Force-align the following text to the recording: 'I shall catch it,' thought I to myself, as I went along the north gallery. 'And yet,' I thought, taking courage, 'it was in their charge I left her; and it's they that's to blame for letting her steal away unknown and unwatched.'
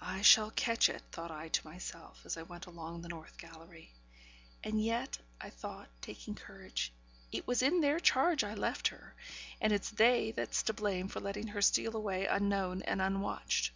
'I 0.00 0.22
shall 0.22 0.50
catch 0.52 0.88
it,' 0.88 1.02
thought 1.12 1.30
I 1.30 1.48
to 1.50 1.66
myself, 1.66 2.24
as 2.24 2.38
I 2.38 2.42
went 2.44 2.64
along 2.64 3.02
the 3.02 3.10
north 3.10 3.36
gallery. 3.36 3.90
'And 4.64 4.82
yet,' 4.82 5.18
I 5.38 5.50
thought, 5.50 5.90
taking 6.00 6.34
courage, 6.34 6.94
'it 7.30 7.46
was 7.46 7.60
in 7.60 7.82
their 7.82 8.00
charge 8.00 8.42
I 8.42 8.54
left 8.54 8.88
her; 8.88 9.14
and 9.60 9.70
it's 9.70 9.90
they 9.90 10.30
that's 10.30 10.62
to 10.62 10.72
blame 10.72 11.08
for 11.08 11.20
letting 11.20 11.48
her 11.48 11.60
steal 11.60 11.94
away 11.94 12.24
unknown 12.24 12.80
and 12.84 13.02
unwatched.' 13.02 13.70